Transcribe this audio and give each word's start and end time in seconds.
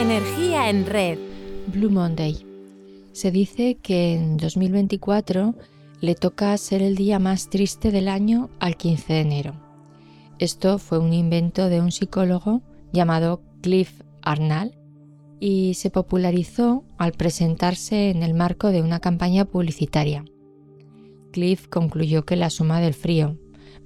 Energía 0.00 0.70
en 0.70 0.86
red. 0.86 1.18
Blue 1.66 1.90
Monday. 1.90 2.46
Se 3.12 3.30
dice 3.30 3.74
que 3.74 4.14
en 4.14 4.38
2024 4.38 5.54
le 6.00 6.14
toca 6.14 6.56
ser 6.56 6.80
el 6.80 6.96
día 6.96 7.18
más 7.18 7.50
triste 7.50 7.90
del 7.90 8.08
año 8.08 8.48
al 8.60 8.78
15 8.78 9.12
de 9.12 9.20
enero. 9.20 9.54
Esto 10.38 10.78
fue 10.78 10.98
un 10.98 11.12
invento 11.12 11.68
de 11.68 11.82
un 11.82 11.92
psicólogo 11.92 12.62
llamado 12.94 13.42
Cliff 13.60 14.00
Arnall 14.22 14.74
y 15.38 15.74
se 15.74 15.90
popularizó 15.90 16.82
al 16.96 17.12
presentarse 17.12 18.08
en 18.08 18.22
el 18.22 18.32
marco 18.32 18.68
de 18.68 18.80
una 18.80 19.00
campaña 19.00 19.44
publicitaria. 19.44 20.24
Cliff 21.30 21.68
concluyó 21.68 22.24
que 22.24 22.36
la 22.36 22.48
suma 22.48 22.80
del 22.80 22.94
frío, 22.94 23.36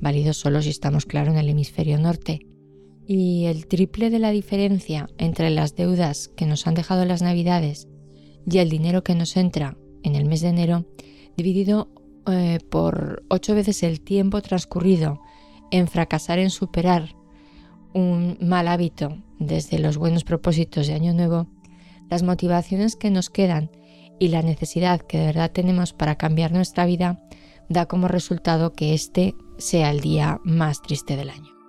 válido 0.01 0.33
solo 0.33 0.63
si 0.63 0.71
estamos 0.71 1.07
claro 1.07 1.33
en 1.33 1.39
el 1.39 1.49
hemisferio 1.49 1.99
norte, 1.99 2.47
y 3.07 3.45
el 3.47 3.67
triple 3.67 4.11
de 4.11 4.19
la 4.19 4.31
diferencia 4.31 5.09
entre 5.19 5.51
las 5.51 5.77
deudas 5.77 6.29
que 6.29 6.47
nos 6.47 6.67
han 6.67 6.75
dejado 6.75 7.05
las 7.05 7.23
navidades 7.23 7.89
y 8.51 8.59
el 8.59 8.71
dinero 8.71 9.03
que 9.03 9.15
nos 9.15 9.37
entra 9.37 9.77
en 10.03 10.17
el 10.17 10.25
mes 10.25 10.41
de 10.41 10.49
enero, 10.49 10.87
dividido 11.37 11.89
eh, 12.27 12.59
por 12.71 13.25
ocho 13.29 13.55
veces 13.55 13.83
el 13.83 14.01
tiempo 14.01 14.41
transcurrido 14.43 15.21
en 15.71 15.89
fracasar 15.89 16.39
en 16.39 16.51
superar 16.51 17.17
un 17.93 18.39
mal 18.41 18.69
hábito 18.69 19.19
desde 19.39 19.79
los 19.79 19.97
buenos 19.97 20.25
propósitos 20.25 20.87
de 20.87 20.95
Año 20.95 21.15
Nuevo, 21.15 21.47
las 22.11 22.23
motivaciones 22.23 22.97
que 22.97 23.11
nos 23.11 23.31
quedan 23.31 23.71
y 24.19 24.29
la 24.29 24.43
necesidad 24.43 25.01
que 25.01 25.19
de 25.19 25.27
verdad 25.27 25.51
tenemos 25.51 25.93
para 25.93 26.17
cambiar 26.17 26.53
nuestra 26.53 26.87
vida 26.87 27.21
da 27.69 27.87
como 27.87 28.09
resultado 28.09 28.73
que 28.73 28.95
este 28.95 29.35
sea 29.59 29.91
el 29.91 30.01
día 30.01 30.41
más 30.45 30.83
triste 30.83 31.17
del 31.17 31.31
año. 31.31 31.64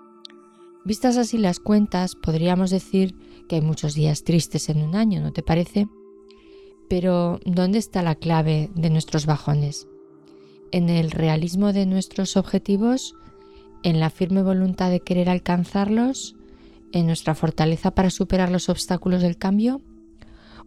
Vistas 0.86 1.18
así 1.18 1.40
las 1.40 1.60
cuentas, 1.60 2.14
podríamos 2.16 2.70
decir 2.70 3.16
que 3.50 3.56
hay 3.56 3.62
muchos 3.62 3.96
días 3.96 4.24
tristes 4.24 4.70
en 4.70 4.84
un 4.84 4.96
año, 4.96 5.20
¿no 5.20 5.34
te 5.34 5.42
parece? 5.42 5.88
Pero 6.88 7.40
¿dónde 7.44 7.80
está 7.80 8.04
la 8.04 8.14
clave 8.14 8.70
de 8.76 8.92
nuestros 8.92 9.26
bajones? 9.26 9.88
¿En 10.72 10.90
el 10.90 11.10
realismo 11.10 11.74
de 11.74 11.88
nuestros 11.88 12.38
objetivos? 12.38 13.16
¿En 13.82 14.00
la 14.00 14.12
firme 14.12 14.44
voluntad 14.44 14.92
de 14.92 15.00
querer 15.00 15.28
alcanzarlos? 15.28 16.36
¿En 16.92 17.08
nuestra 17.08 17.34
fortaleza 17.34 17.90
para 17.90 18.12
superar 18.12 18.52
los 18.52 18.70
obstáculos 18.70 19.24
del 19.24 19.38
cambio? 19.38 19.82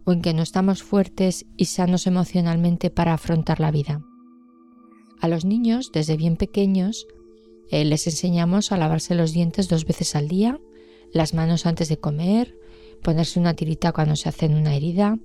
¿O 0.03 0.11
en 0.11 0.21
que 0.21 0.33
no 0.33 0.41
estamos 0.41 0.83
fuertes 0.83 1.45
y 1.55 1.65
sanos 1.65 2.07
emocionalmente 2.07 2.89
para 2.89 3.13
afrontar 3.13 3.61
la 3.61 3.71
vida? 3.71 4.01
A 5.21 5.29
los 5.29 5.45
niños, 5.45 5.91
desde 5.93 6.17
bien 6.17 6.35
pequeños, 6.35 7.07
eh, 7.69 7.85
les 7.85 8.07
enseñamos 8.07 8.71
a 8.71 8.77
lavarse 8.77 9.15
los 9.15 9.31
dientes 9.31 9.67
dos 9.67 9.85
veces 9.85 10.15
al 10.15 10.27
día, 10.27 10.59
las 11.13 11.33
manos 11.33 11.65
antes 11.65 11.89
de 11.89 11.97
comer, 11.97 12.55
ponerse 13.03 13.39
una 13.39 13.53
tirita 13.53 13.91
cuando 13.91 14.15
se 14.15 14.29
hacen 14.29 14.55
una 14.55 14.75
herida. 14.75 15.17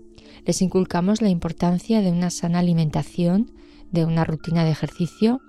Les 0.45 0.62
inculcamos 0.62 1.23
la 1.23 1.28
importancia 1.28 2.03
de 2.03 2.11
una 2.11 2.31
sana 2.31 2.59
alimentación, 2.59 3.51
de 3.92 4.05
una 4.05 4.25
rutina 4.25 4.64
de 4.64 4.70
ejercicio, 4.70 5.41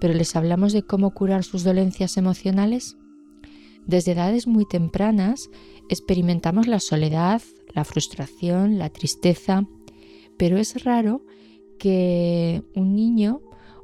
pero 0.00 0.12
les 0.14 0.36
hablamos 0.36 0.72
de 0.72 0.82
cómo 0.82 1.12
curar 1.12 1.44
sus 1.44 1.64
dolencias 1.64 2.16
emocionales. 2.16 2.96
Desde 3.86 4.12
edades 4.12 4.46
muy 4.46 4.66
tempranas 4.66 5.48
experimentamos 5.88 6.66
la 6.66 6.80
soledad, 6.80 7.40
la 7.74 7.84
frustración, 7.84 8.78
la 8.78 8.90
tristeza, 8.90 9.64
pero 10.36 10.58
es 10.58 10.84
raro 10.84 11.22
que 11.78 12.62
un 12.74 12.94
niño 12.94 13.40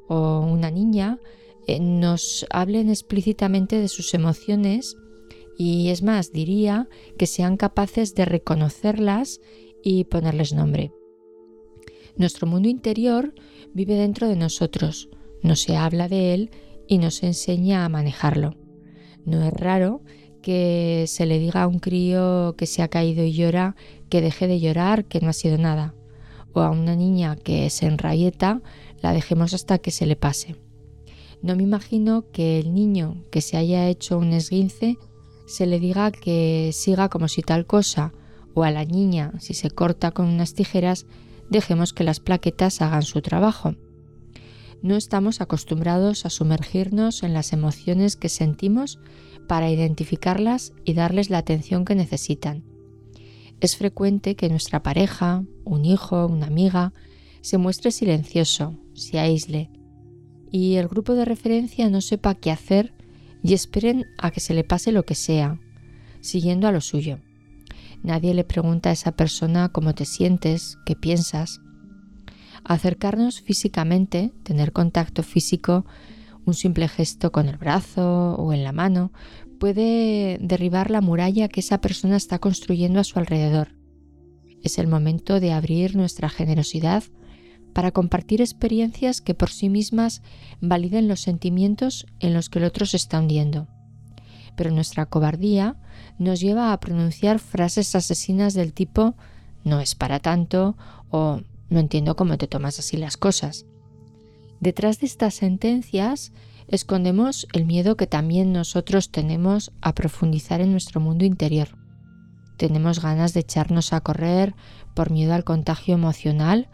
o 0.09 0.41
una 0.41 0.71
niña 0.71 1.19
eh, 1.67 1.81
nos 1.81 2.47
hablen 2.51 2.89
explícitamente 2.89 3.79
de 3.79 3.89
sus 3.89 4.15
emociones 4.15 4.97
y 5.57 5.91
es 5.91 6.03
más, 6.03 6.33
diría 6.33 6.89
que 7.19 7.27
sean 7.27 7.57
capaces 7.57 8.15
de 8.15 8.25
reconocerlas 8.25 9.41
y 9.83 10.05
ponerles 10.05 10.53
nombre. 10.53 10.93
Nuestro 12.17 12.47
mundo 12.47 12.69
interior 12.69 13.35
vive 13.73 13.95
dentro 13.95 14.29
de 14.29 14.37
nosotros, 14.37 15.09
no 15.43 15.57
se 15.57 15.77
habla 15.77 16.09
de 16.09 16.35
él 16.35 16.51
y 16.87 16.99
nos 16.99 17.23
enseña 17.23 17.85
a 17.85 17.89
manejarlo. 17.89 18.57
No 19.25 19.43
es 19.45 19.53
raro 19.53 20.03
que 20.43 21.05
se 21.07 21.27
le 21.27 21.39
diga 21.39 21.63
a 21.63 21.67
un 21.69 21.79
crío 21.79 22.55
que 22.59 22.67
se 22.67 22.83
ha 22.83 22.89
caído 22.89 23.25
y 23.25 23.33
llora 23.33 23.77
que 24.09 24.21
deje 24.21 24.47
de 24.49 24.61
llorar, 24.61 25.05
que 25.05 25.21
no 25.21 25.31
ha 25.31 25.33
sido 25.33 25.57
nada, 25.57 25.95
o 26.53 26.61
a 26.61 26.71
una 26.71 26.97
niña 26.97 27.37
que 27.37 27.71
se 27.71 27.87
enrabieta 27.87 28.61
la 29.01 29.13
dejemos 29.13 29.55
hasta 29.55 29.79
que 29.79 29.91
se 29.91 30.07
le 30.07 30.17
pase. 30.17 30.57
No 31.43 31.57
me 31.57 31.65
imagino 31.65 32.31
que 32.33 32.61
el 32.61 32.73
niño 32.73 33.25
que 33.31 33.41
se 33.41 33.57
haya 33.57 33.89
hecho 33.89 34.17
un 34.17 34.33
esguince 34.33 34.97
se 35.47 35.67
le 35.67 35.81
diga 35.81 36.13
que 36.13 36.71
siga 36.73 37.09
como 37.09 37.27
si 37.27 37.43
tal 37.43 37.67
cosa, 37.67 38.13
o 38.55 38.63
a 38.63 38.71
la 38.71 38.85
niña, 38.85 39.33
si 39.41 39.55
se 39.55 39.71
corta 39.71 40.13
con 40.13 40.27
unas 40.27 40.55
tijeras, 40.55 41.07
dejemos 41.51 41.93
que 41.93 42.05
las 42.05 42.21
plaquetas 42.21 42.81
hagan 42.81 43.03
su 43.03 43.23
trabajo. 43.23 43.75
No 44.83 44.97
estamos 44.97 45.41
acostumbrados 45.41 46.27
a 46.27 46.31
sumergirnos 46.31 47.23
en 47.23 47.35
las 47.35 47.53
emociones 47.53 48.17
que 48.17 48.29
sentimos 48.29 48.99
para 49.49 49.71
identificarlas 49.71 50.73
y 50.85 50.95
darles 50.95 51.29
la 51.29 51.39
atención 51.39 51.85
que 51.85 51.95
necesitan. 51.95 52.65
Es 53.61 53.77
frecuente 53.77 54.37
que 54.37 54.49
nuestra 54.49 54.83
pareja, 54.83 55.45
un 55.65 55.85
hijo, 55.85 56.27
una 56.27 56.47
amiga, 56.47 56.93
se 57.43 57.59
muestre 57.59 57.91
silencioso, 57.91 58.77
se 58.95 59.19
aísle, 59.19 59.71
y 60.53 60.77
el 60.77 60.87
grupo 60.87 61.15
de 61.15 61.25
referencia 61.25 61.89
no 61.89 62.03
sepa 62.03 62.35
qué 62.35 62.51
hacer 62.51 62.95
y 63.43 63.55
esperen 63.55 64.07
a 64.19 64.31
que 64.31 64.41
se 64.41 64.55
le 64.55 64.63
pase 64.63 64.93
lo 64.93 65.05
que 65.05 65.15
sea, 65.15 65.59
siguiendo 66.21 66.69
a 66.69 66.73
lo 66.73 66.81
suyo. 66.83 67.19
Nadie 68.03 68.35
le 68.35 68.45
pregunta 68.45 68.91
a 68.91 68.93
esa 68.93 69.13
persona 69.13 69.71
cómo 69.71 69.95
te 69.95 70.05
sientes, 70.05 70.77
qué 70.85 70.95
piensas. 70.95 71.61
Acercarnos 72.65 73.41
físicamente, 73.41 74.33
tener 74.43 74.73
contacto 74.73 75.23
físico, 75.23 75.87
un 76.45 76.55
simple 76.55 76.87
gesto 76.87 77.33
con 77.33 77.49
el 77.49 77.57
brazo 77.57 78.35
o 78.35 78.53
en 78.53 78.63
la 78.63 78.73
mano, 78.73 79.11
puede 79.59 80.39
derribar 80.41 80.91
la 80.91 81.01
muralla 81.01 81.49
que 81.49 81.61
esa 81.61 81.81
persona 81.81 82.17
está 82.17 82.41
construyendo 82.41 83.01
a 83.01 83.05
su 83.05 83.19
alrededor. 83.19 83.69
Es 84.63 84.79
el 84.79 84.87
momento 84.87 85.41
de 85.41 85.53
abrir 85.53 85.97
nuestra 85.97 86.29
generosidad 86.29 87.05
para 87.73 87.93
compartir 87.93 88.41
experiencias 88.41 89.21
que 89.21 89.35
por 89.35 89.51
sí 89.51 89.69
mismas 89.69 90.23
validen 90.61 91.09
los 91.09 91.21
sentimientos 91.21 92.07
en 92.21 92.35
los 92.35 92.49
que 92.49 92.59
el 92.59 92.65
otro 92.65 92.87
se 92.87 92.97
está 92.97 93.19
hundiendo. 93.19 93.69
Pero 94.57 94.71
nuestra 94.71 95.07
cobardía 95.07 95.77
nos 96.19 96.41
lleva 96.41 96.73
a 96.73 96.81
pronunciar 96.81 97.39
frases 97.39 97.95
asesinas 97.95 98.55
del 98.55 98.73
tipo 98.73 99.15
no 99.65 99.81
es 99.81 99.95
para 99.95 100.21
tanto 100.21 100.77
o 101.11 101.41
no 101.71 101.79
entiendo 101.79 102.17
cómo 102.17 102.37
te 102.37 102.47
tomas 102.47 102.79
así 102.79 102.97
las 102.97 103.17
cosas. 103.17 103.65
Detrás 104.61 105.01
de 105.01 105.07
estas 105.07 105.35
sentencias 105.35 106.33
escondemos 106.69 107.47
el 107.53 107.65
miedo 107.65 107.97
que 107.97 108.07
también 108.07 108.53
nosotros 108.53 109.11
tenemos 109.11 109.73
a 109.81 109.95
profundizar 109.95 110.61
en 110.61 110.73
nuestro 110.73 111.01
mundo 111.01 111.25
interior. 111.25 111.77
Tenemos 112.57 113.01
ganas 113.01 113.35
de 113.35 113.41
echarnos 113.41 113.93
a 113.93 114.01
correr 114.01 114.55
por 114.95 115.11
miedo 115.11 115.35
al 115.35 115.45
contagio 115.45 115.95
emocional 115.95 116.69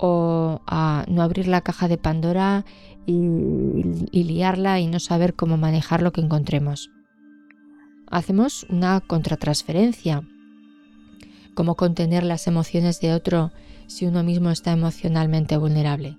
o 0.00 0.62
a 0.66 1.04
no 1.08 1.22
abrir 1.22 1.46
la 1.46 1.60
caja 1.60 1.86
de 1.86 1.98
Pandora 1.98 2.64
y, 3.06 4.24
liarla 4.24 4.80
y 4.80 4.86
no 4.86 4.98
saber 4.98 5.34
cómo 5.34 5.58
manejar 5.58 6.00
lo 6.00 6.12
que 6.12 6.22
encontremos. 6.22 6.90
Hacemos 8.08 8.66
una 8.70 9.00
contratransferencia. 9.00 10.22
¿Cómo 11.54 11.74
contener 11.74 12.24
las 12.24 12.46
emociones 12.46 13.00
de 13.00 13.12
otro 13.12 13.52
si 13.86 14.06
uno 14.06 14.22
mismo 14.22 14.50
está 14.50 14.72
emocionalmente 14.72 15.56
vulnerable? 15.58 16.16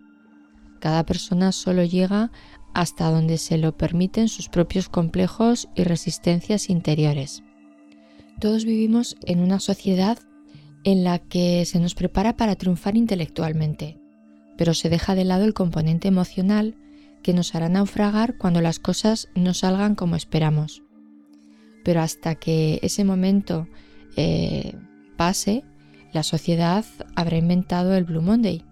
Cada 0.80 1.04
persona 1.06 1.52
solo 1.52 1.84
llega 1.84 2.32
hasta 2.74 3.10
donde 3.10 3.38
se 3.38 3.58
lo 3.58 3.76
permiten 3.76 4.30
sus 4.30 4.48
propios 4.48 4.90
complejos 4.90 5.70
y 5.76 5.84
resistencias 5.84 6.70
interiores. 6.70 7.44
Todos 8.40 8.64
vivimos 8.64 9.18
en 9.26 9.40
una 9.40 9.60
sociedad 9.60 10.20
en 10.84 11.04
la 11.04 11.20
que 11.20 11.66
se 11.66 11.80
nos 11.80 11.96
prepara 11.96 12.38
para 12.38 12.56
triunfar 12.56 12.98
intelectualmente, 12.98 14.00
pero 14.58 14.74
se 14.74 14.90
deja 14.90 15.16
de 15.16 15.26
lado 15.26 15.46
el 15.46 15.54
componente 15.54 16.08
emocional 16.08 16.76
que 17.22 17.34
nos 17.34 17.54
hará 17.56 17.70
naufragar 17.70 18.38
cuando 18.38 18.62
las 18.62 18.80
cosas 18.80 19.30
no 19.36 19.54
salgan 19.54 19.96
como 19.96 20.16
esperamos. 20.16 20.84
Pero 21.84 22.02
hasta 22.02 22.36
que 22.36 22.80
ese 22.82 23.04
momento 23.04 23.68
eh, 24.18 24.76
pase, 25.18 25.64
la 26.14 26.24
sociedad 26.24 26.86
habrá 27.16 27.38
inventado 27.38 27.96
el 27.96 28.04
Blue 28.04 28.22
Monday. 28.22 28.66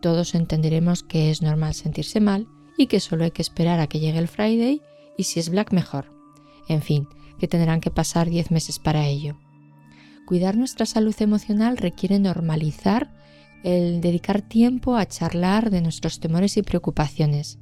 Todos 0.00 0.34
entenderemos 0.34 1.02
que 1.02 1.30
es 1.30 1.42
normal 1.42 1.74
sentirse 1.74 2.20
mal 2.20 2.48
y 2.76 2.86
que 2.86 3.00
solo 3.00 3.24
hay 3.24 3.30
que 3.30 3.42
esperar 3.42 3.78
a 3.78 3.86
que 3.86 4.00
llegue 4.00 4.18
el 4.18 4.28
Friday 4.28 4.82
y 5.16 5.24
si 5.24 5.38
es 5.40 5.50
Black 5.50 5.72
mejor. 5.72 6.12
En 6.68 6.82
fin, 6.82 7.06
que 7.38 7.48
tendrán 7.48 7.80
que 7.80 7.90
pasar 7.90 8.28
10 8.28 8.50
meses 8.50 8.78
para 8.78 9.06
ello. 9.06 9.36
Cuidar 10.26 10.56
nuestra 10.56 10.86
salud 10.86 11.14
emocional 11.18 11.76
requiere 11.76 12.18
normalizar 12.18 13.12
el 13.62 14.00
dedicar 14.00 14.42
tiempo 14.42 14.96
a 14.96 15.06
charlar 15.06 15.70
de 15.70 15.82
nuestros 15.82 16.20
temores 16.20 16.56
y 16.56 16.62
preocupaciones, 16.62 17.58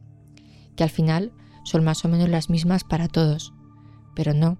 que 0.76 0.84
al 0.84 0.90
final 0.90 1.32
son 1.64 1.84
más 1.84 2.04
o 2.04 2.08
menos 2.08 2.28
las 2.28 2.48
mismas 2.48 2.84
para 2.84 3.08
todos. 3.08 3.52
Pero 4.14 4.34
no, 4.34 4.58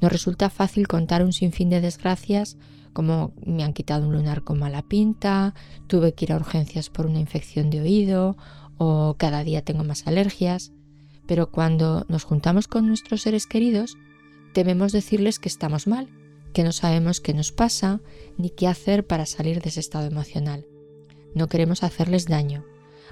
Nos 0.00 0.10
resulta 0.10 0.50
fácil 0.50 0.88
contar 0.88 1.22
un 1.22 1.32
sinfín 1.32 1.70
de 1.70 1.80
desgracias 1.80 2.58
como 2.98 3.32
me 3.46 3.62
han 3.62 3.74
quitado 3.74 4.08
un 4.08 4.12
lunar 4.12 4.42
con 4.42 4.58
mala 4.58 4.82
pinta, 4.82 5.54
tuve 5.86 6.14
que 6.14 6.24
ir 6.24 6.32
a 6.32 6.36
urgencias 6.36 6.90
por 6.90 7.06
una 7.06 7.20
infección 7.20 7.70
de 7.70 7.80
oído 7.80 8.36
o 8.76 9.14
cada 9.16 9.44
día 9.44 9.62
tengo 9.62 9.84
más 9.84 10.06
alergias. 10.08 10.72
Pero 11.26 11.52
cuando 11.52 12.06
nos 12.08 12.24
juntamos 12.24 12.66
con 12.66 12.88
nuestros 12.88 13.22
seres 13.22 13.46
queridos, 13.46 13.96
tememos 14.52 14.90
decirles 14.90 15.38
que 15.38 15.48
estamos 15.48 15.86
mal, 15.86 16.08
que 16.52 16.64
no 16.64 16.72
sabemos 16.72 17.20
qué 17.20 17.34
nos 17.34 17.52
pasa 17.52 18.00
ni 18.36 18.50
qué 18.50 18.66
hacer 18.66 19.06
para 19.06 19.26
salir 19.26 19.60
de 19.62 19.68
ese 19.68 19.80
estado 19.80 20.06
emocional. 20.06 20.66
No 21.34 21.48
queremos 21.48 21.82
hacerles 21.82 22.26
daño, 22.26 22.64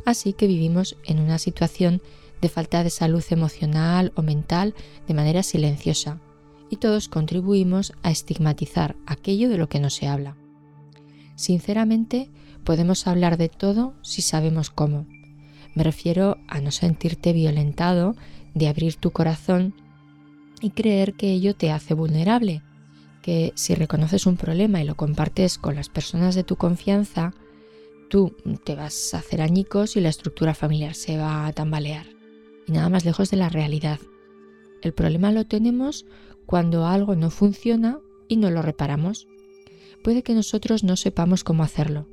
así 0.04 0.32
que 0.32 0.46
vivimos 0.46 0.96
en 1.04 1.20
una 1.20 1.38
situación 1.38 2.02
de 2.40 2.48
falta 2.48 2.84
de 2.84 2.90
salud 2.90 3.24
emocional 3.30 4.12
o 4.14 4.22
mental 4.22 4.74
de 5.06 5.14
manera 5.14 5.42
silenciosa, 5.42 6.20
y 6.68 6.76
todos 6.76 7.08
contribuimos 7.08 7.92
a 8.02 8.10
estigmatizar 8.10 8.96
aquello 9.06 9.48
de 9.48 9.58
lo 9.58 9.68
que 9.68 9.80
no 9.80 9.90
se 9.90 10.08
habla. 10.08 10.36
Sinceramente, 11.36 12.30
podemos 12.64 13.06
hablar 13.06 13.36
de 13.36 13.48
todo 13.48 13.94
si 14.02 14.22
sabemos 14.22 14.70
cómo. 14.70 15.06
Me 15.74 15.84
refiero 15.84 16.38
a 16.48 16.60
no 16.60 16.70
sentirte 16.70 17.32
violentado, 17.32 18.16
de 18.54 18.68
abrir 18.68 18.96
tu 18.96 19.10
corazón 19.10 19.74
y 20.62 20.70
creer 20.70 21.14
que 21.14 21.30
ello 21.30 21.54
te 21.54 21.70
hace 21.70 21.92
vulnerable, 21.92 22.62
que 23.26 23.52
si 23.56 23.74
reconoces 23.74 24.24
un 24.26 24.36
problema 24.36 24.80
y 24.80 24.84
lo 24.84 24.94
compartes 24.94 25.58
con 25.58 25.74
las 25.74 25.88
personas 25.88 26.36
de 26.36 26.44
tu 26.44 26.54
confianza, 26.54 27.34
tú 28.08 28.36
te 28.62 28.76
vas 28.76 29.14
a 29.14 29.18
hacer 29.18 29.42
añicos 29.42 29.96
y 29.96 30.00
la 30.00 30.10
estructura 30.10 30.54
familiar 30.54 30.94
se 30.94 31.18
va 31.18 31.44
a 31.44 31.52
tambalear. 31.52 32.06
Y 32.68 32.72
nada 32.72 32.88
más 32.88 33.04
lejos 33.04 33.28
de 33.32 33.36
la 33.36 33.48
realidad. 33.48 33.98
El 34.80 34.94
problema 34.94 35.32
lo 35.32 35.44
tenemos 35.44 36.06
cuando 36.46 36.86
algo 36.86 37.16
no 37.16 37.30
funciona 37.30 37.98
y 38.28 38.36
no 38.36 38.48
lo 38.52 38.62
reparamos. 38.62 39.26
Puede 40.04 40.22
que 40.22 40.32
nosotros 40.32 40.84
no 40.84 40.94
sepamos 40.94 41.42
cómo 41.42 41.64
hacerlo, 41.64 42.06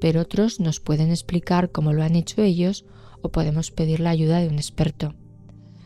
pero 0.00 0.22
otros 0.22 0.58
nos 0.58 0.80
pueden 0.80 1.10
explicar 1.10 1.70
cómo 1.70 1.92
lo 1.92 2.02
han 2.02 2.16
hecho 2.16 2.42
ellos 2.42 2.84
o 3.22 3.28
podemos 3.28 3.70
pedir 3.70 4.00
la 4.00 4.10
ayuda 4.10 4.40
de 4.40 4.48
un 4.48 4.56
experto. 4.56 5.14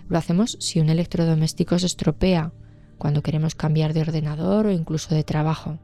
Lo 0.08 0.16
hacemos 0.16 0.56
si 0.60 0.80
un 0.80 0.88
electrodoméstico 0.88 1.78
se 1.78 1.84
estropea, 1.84 2.54
cuando 3.02 3.24
queremos 3.24 3.56
cambiar 3.56 3.94
de 3.94 4.02
ordenador 4.02 4.66
o 4.66 4.70
incluso 4.70 5.12
de 5.12 5.24
trabajo. 5.24 5.80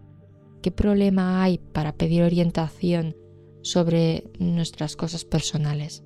¿Qué 0.62 0.70
problema 0.70 1.42
hay 1.42 1.58
para 1.58 1.96
pedir 1.96 2.22
orientación 2.22 3.16
sobre 3.60 4.30
nuestras 4.38 4.94
cosas 4.94 5.24
personales? 5.24 6.04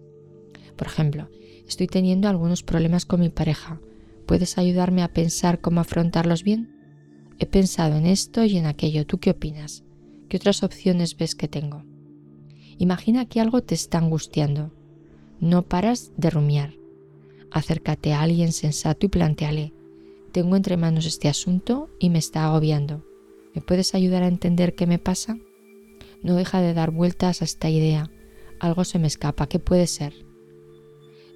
Por 0.74 0.86
ejemplo, 0.86 1.28
estoy 1.68 1.86
teniendo 1.86 2.30
algunos 2.30 2.62
problemas 2.62 3.04
con 3.04 3.20
mi 3.20 3.28
pareja 3.28 3.78
¿Puedes 4.24 4.56
ayudarme 4.56 5.02
a 5.02 5.12
pensar 5.12 5.60
cómo 5.60 5.80
afrontarlos 5.80 6.44
bien? 6.44 6.74
He 7.38 7.44
pensado 7.44 7.96
en 7.96 8.06
esto 8.06 8.46
y 8.46 8.56
en 8.56 8.64
aquello. 8.64 9.04
¿Tú 9.04 9.18
qué 9.18 9.28
opinas? 9.28 9.84
¿Qué 10.30 10.38
otras 10.38 10.62
opciones 10.62 11.18
ves 11.18 11.34
que 11.34 11.46
tengo? 11.46 11.84
Imagina 12.78 13.26
que 13.26 13.42
algo 13.42 13.62
te 13.62 13.74
está 13.74 13.98
angustiando. 13.98 14.72
No 15.40 15.68
paras 15.68 16.12
de 16.16 16.30
rumiar. 16.30 16.72
Acércate 17.50 18.14
a 18.14 18.22
alguien 18.22 18.52
sensato 18.52 19.04
y 19.04 19.10
planteale. 19.10 19.74
Tengo 20.32 20.56
entre 20.56 20.78
manos 20.78 21.04
este 21.04 21.28
asunto 21.28 21.90
y 21.98 22.08
me 22.08 22.18
está 22.18 22.46
agobiando. 22.46 23.04
¿Me 23.54 23.60
puedes 23.60 23.94
ayudar 23.94 24.22
a 24.22 24.28
entender 24.28 24.74
qué 24.74 24.86
me 24.86 24.98
pasa? 24.98 25.36
No 26.22 26.36
deja 26.36 26.62
de 26.62 26.72
dar 26.72 26.90
vueltas 26.90 27.42
a 27.42 27.44
esta 27.44 27.68
idea. 27.68 28.10
Algo 28.58 28.84
se 28.84 28.98
me 28.98 29.08
escapa. 29.08 29.46
¿Qué 29.46 29.58
puede 29.58 29.86
ser? 29.86 30.14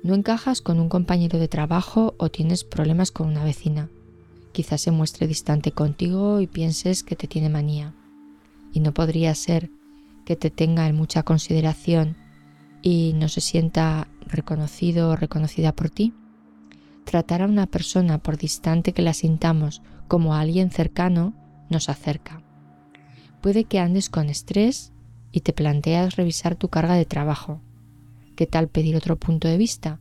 No 0.02 0.14
encajas 0.14 0.62
con 0.62 0.80
un 0.80 0.88
compañero 0.88 1.38
de 1.38 1.48
trabajo 1.48 2.14
o 2.16 2.30
tienes 2.30 2.64
problemas 2.64 3.10
con 3.10 3.26
una 3.26 3.44
vecina. 3.44 3.90
Quizás 4.52 4.80
se 4.80 4.92
muestre 4.92 5.26
distante 5.26 5.72
contigo 5.72 6.40
y 6.40 6.46
pienses 6.46 7.02
que 7.02 7.16
te 7.16 7.26
tiene 7.26 7.50
manía. 7.50 7.94
Y 8.72 8.80
no 8.80 8.94
podría 8.94 9.34
ser 9.34 9.68
que 10.24 10.36
te 10.36 10.48
tenga 10.48 10.88
en 10.88 10.96
mucha 10.96 11.22
consideración 11.22 12.16
y 12.80 13.12
no 13.14 13.28
se 13.28 13.42
sienta 13.42 14.08
reconocido 14.26 15.10
o 15.10 15.16
reconocida 15.16 15.72
por 15.72 15.90
ti. 15.90 16.14
Tratar 17.06 17.40
a 17.40 17.46
una 17.46 17.66
persona 17.66 18.18
por 18.18 18.36
distante 18.36 18.92
que 18.92 19.00
la 19.00 19.14
sintamos 19.14 19.80
como 20.06 20.34
a 20.34 20.40
alguien 20.40 20.70
cercano 20.70 21.32
nos 21.70 21.88
acerca. 21.88 22.42
Puede 23.40 23.64
que 23.64 23.78
andes 23.78 24.10
con 24.10 24.28
estrés 24.28 24.92
y 25.32 25.40
te 25.40 25.54
planteas 25.54 26.16
revisar 26.16 26.54
tu 26.54 26.68
carga 26.68 26.94
de 26.94 27.06
trabajo 27.06 27.62
¿Qué 28.36 28.46
tal 28.46 28.68
pedir 28.68 28.96
otro 28.96 29.16
punto 29.16 29.48
de 29.48 29.56
vista? 29.56 29.98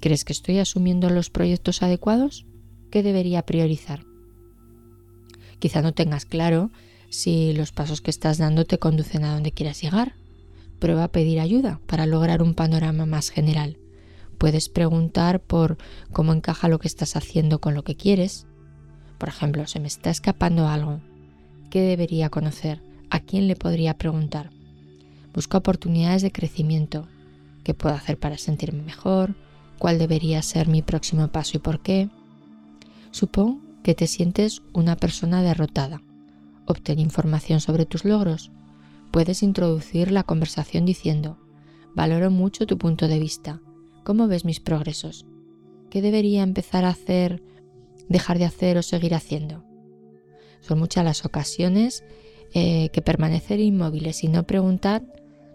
¿Crees 0.00 0.24
que 0.24 0.32
estoy 0.32 0.58
asumiendo 0.58 1.08
los 1.08 1.30
proyectos 1.30 1.84
adecuados? 1.84 2.46
¿Qué 2.90 3.04
debería 3.04 3.46
priorizar? 3.46 4.04
Quizá 5.60 5.80
no 5.80 5.94
tengas 5.94 6.24
claro 6.24 6.72
si 7.10 7.52
los 7.52 7.70
pasos 7.70 8.00
que 8.00 8.10
estás 8.10 8.38
dando 8.38 8.64
te 8.64 8.80
conducen 8.80 9.24
a 9.24 9.32
donde 9.34 9.52
quieras 9.52 9.80
llegar. 9.80 10.16
Prueba 10.80 11.04
a 11.04 11.12
pedir 11.12 11.38
ayuda 11.38 11.80
para 11.86 12.06
lograr 12.06 12.42
un 12.42 12.54
panorama 12.54 13.06
más 13.06 13.30
general. 13.30 13.78
Puedes 14.38 14.68
preguntar 14.68 15.40
por 15.40 15.76
cómo 16.12 16.32
encaja 16.32 16.68
lo 16.68 16.78
que 16.78 16.86
estás 16.86 17.16
haciendo 17.16 17.60
con 17.60 17.74
lo 17.74 17.82
que 17.82 17.96
quieres. 17.96 18.46
Por 19.18 19.28
ejemplo, 19.28 19.66
se 19.66 19.80
me 19.80 19.88
está 19.88 20.10
escapando 20.10 20.68
algo. 20.68 21.00
¿Qué 21.70 21.80
debería 21.80 22.30
conocer? 22.30 22.80
¿A 23.10 23.20
quién 23.20 23.48
le 23.48 23.56
podría 23.56 23.98
preguntar? 23.98 24.50
Busca 25.34 25.58
oportunidades 25.58 26.22
de 26.22 26.32
crecimiento, 26.32 27.08
qué 27.64 27.74
puedo 27.74 27.94
hacer 27.94 28.18
para 28.18 28.38
sentirme 28.38 28.82
mejor, 28.82 29.34
cuál 29.78 29.98
debería 29.98 30.40
ser 30.42 30.68
mi 30.68 30.82
próximo 30.82 31.28
paso 31.28 31.56
y 31.56 31.60
por 31.60 31.80
qué. 31.80 32.08
Supón 33.10 33.60
que 33.82 33.94
te 33.94 34.06
sientes 34.06 34.62
una 34.72 34.96
persona 34.96 35.42
derrotada. 35.42 36.00
Obtén 36.66 36.98
información 36.98 37.60
sobre 37.60 37.86
tus 37.86 38.04
logros. 38.04 38.50
Puedes 39.10 39.42
introducir 39.42 40.12
la 40.12 40.22
conversación 40.22 40.84
diciendo, 40.84 41.38
valoro 41.94 42.30
mucho 42.30 42.66
tu 42.66 42.78
punto 42.78 43.08
de 43.08 43.18
vista. 43.18 43.60
¿Cómo 44.08 44.26
ves 44.26 44.46
mis 44.46 44.58
progresos? 44.58 45.26
¿Qué 45.90 46.00
debería 46.00 46.42
empezar 46.42 46.86
a 46.86 46.88
hacer, 46.88 47.42
dejar 48.08 48.38
de 48.38 48.46
hacer 48.46 48.78
o 48.78 48.82
seguir 48.82 49.14
haciendo? 49.14 49.66
Son 50.60 50.78
muchas 50.78 51.04
las 51.04 51.26
ocasiones 51.26 52.04
eh, 52.54 52.88
que 52.88 53.02
permanecer 53.02 53.60
inmóviles 53.60 54.24
y 54.24 54.28
no 54.28 54.46
preguntar 54.46 55.02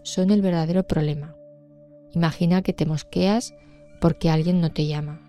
son 0.03 0.29
el 0.29 0.43
verdadero 0.43 0.83
problema. 0.83 1.35
Imagina 2.13 2.61
que 2.61 2.73
te 2.73 2.85
mosqueas 2.85 3.55
porque 3.99 4.29
alguien 4.29 4.61
no 4.61 4.71
te 4.71 4.85
llama. 4.85 5.19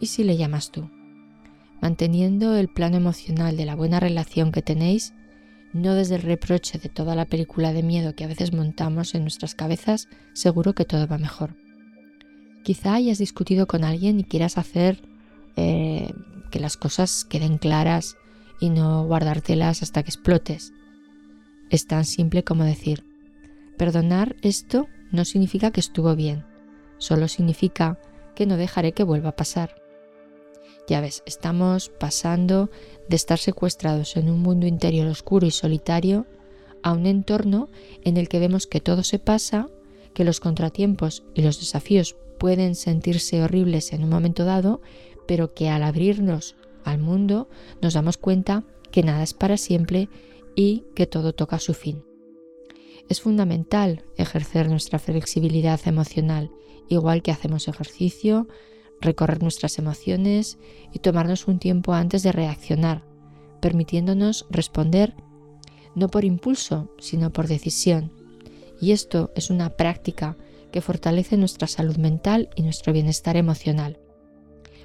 ¿Y 0.00 0.06
si 0.06 0.24
le 0.24 0.36
llamas 0.36 0.72
tú? 0.72 0.90
Manteniendo 1.80 2.56
el 2.56 2.66
plano 2.66 2.96
emocional 2.96 3.56
de 3.56 3.64
la 3.64 3.76
buena 3.76 4.00
relación 4.00 4.50
que 4.50 4.62
tenéis, 4.62 5.14
no 5.72 5.94
desde 5.94 6.16
el 6.16 6.22
reproche 6.22 6.80
de 6.80 6.88
toda 6.88 7.14
la 7.14 7.26
película 7.26 7.72
de 7.72 7.84
miedo 7.84 8.16
que 8.16 8.24
a 8.24 8.28
veces 8.28 8.52
montamos 8.52 9.14
en 9.14 9.22
nuestras 9.22 9.54
cabezas, 9.54 10.08
seguro 10.32 10.72
que 10.72 10.84
todo 10.84 11.06
va 11.06 11.18
mejor. 11.18 11.61
Quizá 12.62 12.94
hayas 12.94 13.18
discutido 13.18 13.66
con 13.66 13.84
alguien 13.84 14.20
y 14.20 14.24
quieras 14.24 14.58
hacer 14.58 15.02
eh, 15.56 16.12
que 16.50 16.60
las 16.60 16.76
cosas 16.76 17.24
queden 17.24 17.58
claras 17.58 18.16
y 18.60 18.70
no 18.70 19.04
guardártelas 19.04 19.82
hasta 19.82 20.02
que 20.02 20.10
explotes. 20.10 20.72
Es 21.70 21.86
tan 21.86 22.04
simple 22.04 22.44
como 22.44 22.64
decir, 22.64 23.04
perdonar 23.76 24.36
esto 24.42 24.86
no 25.10 25.24
significa 25.24 25.72
que 25.72 25.80
estuvo 25.80 26.14
bien, 26.14 26.44
solo 26.98 27.26
significa 27.26 27.98
que 28.36 28.46
no 28.46 28.56
dejaré 28.56 28.92
que 28.92 29.02
vuelva 29.02 29.30
a 29.30 29.36
pasar. 29.36 29.74
Ya 30.88 31.00
ves, 31.00 31.22
estamos 31.26 31.88
pasando 31.88 32.70
de 33.08 33.16
estar 33.16 33.38
secuestrados 33.38 34.16
en 34.16 34.28
un 34.28 34.40
mundo 34.40 34.66
interior 34.66 35.06
oscuro 35.08 35.46
y 35.46 35.50
solitario 35.50 36.26
a 36.82 36.92
un 36.92 37.06
entorno 37.06 37.68
en 38.04 38.16
el 38.16 38.28
que 38.28 38.38
vemos 38.38 38.66
que 38.66 38.80
todo 38.80 39.02
se 39.02 39.18
pasa, 39.18 39.68
que 40.14 40.24
los 40.24 40.40
contratiempos 40.40 41.24
y 41.34 41.42
los 41.42 41.60
desafíos 41.60 42.16
pueden 42.42 42.74
sentirse 42.74 43.40
horribles 43.40 43.92
en 43.92 44.02
un 44.02 44.10
momento 44.10 44.44
dado, 44.44 44.82
pero 45.28 45.54
que 45.54 45.68
al 45.68 45.84
abrirnos 45.84 46.56
al 46.82 46.98
mundo 46.98 47.48
nos 47.80 47.94
damos 47.94 48.16
cuenta 48.16 48.64
que 48.90 49.04
nada 49.04 49.22
es 49.22 49.32
para 49.32 49.56
siempre 49.56 50.08
y 50.56 50.82
que 50.96 51.06
todo 51.06 51.34
toca 51.34 51.60
su 51.60 51.72
fin. 51.72 52.02
Es 53.08 53.20
fundamental 53.20 54.02
ejercer 54.16 54.68
nuestra 54.68 54.98
flexibilidad 54.98 55.78
emocional, 55.86 56.50
igual 56.88 57.22
que 57.22 57.30
hacemos 57.30 57.68
ejercicio, 57.68 58.48
recorrer 59.00 59.40
nuestras 59.40 59.78
emociones 59.78 60.58
y 60.92 60.98
tomarnos 60.98 61.46
un 61.46 61.60
tiempo 61.60 61.92
antes 61.92 62.24
de 62.24 62.32
reaccionar, 62.32 63.04
permitiéndonos 63.60 64.46
responder 64.50 65.14
no 65.94 66.08
por 66.08 66.24
impulso, 66.24 66.92
sino 66.98 67.32
por 67.32 67.46
decisión. 67.46 68.10
Y 68.80 68.90
esto 68.90 69.30
es 69.36 69.48
una 69.48 69.76
práctica 69.76 70.36
que 70.72 70.80
fortalece 70.80 71.36
nuestra 71.36 71.68
salud 71.68 71.96
mental 71.96 72.50
y 72.56 72.62
nuestro 72.62 72.92
bienestar 72.92 73.36
emocional. 73.36 74.00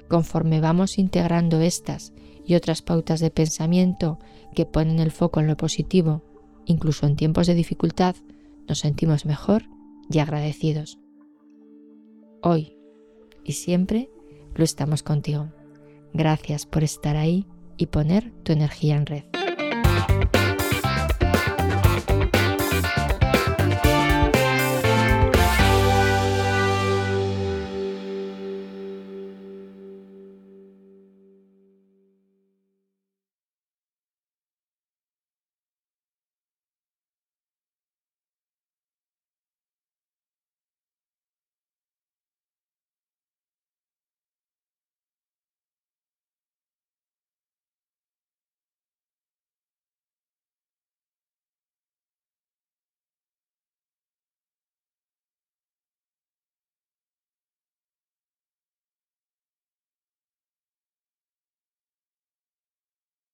Conforme 0.08 0.60
vamos 0.60 0.98
integrando 0.98 1.60
estas 1.60 2.12
y 2.46 2.54
otras 2.54 2.82
pautas 2.82 3.20
de 3.20 3.30
pensamiento 3.30 4.18
que 4.54 4.66
ponen 4.66 5.00
el 5.00 5.10
foco 5.10 5.40
en 5.40 5.48
lo 5.48 5.56
positivo 5.56 6.22
incluso 6.68 7.06
en 7.06 7.16
tiempos 7.16 7.46
de 7.46 7.54
dificultad, 7.54 8.14
nos 8.68 8.80
sentimos 8.80 9.24
mejor 9.24 9.64
y 10.10 10.18
agradecidos. 10.18 10.98
Hoy 12.42 12.76
y 13.42 13.52
siempre 13.52 14.10
lo 14.54 14.64
estamos 14.64 15.02
contigo. 15.02 15.48
Gracias 16.12 16.66
por 16.66 16.84
estar 16.84 17.16
ahí 17.16 17.46
y 17.76 17.86
poner 17.86 18.32
tu 18.42 18.52
energía 18.52 18.96
en 18.96 19.06
red. 19.06 19.37